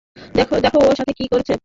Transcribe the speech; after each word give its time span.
দেখ 0.35 0.47
ওর 0.81 0.95
সাথে 0.95 1.13
কি 1.13 1.25
করেছে। 1.31 1.53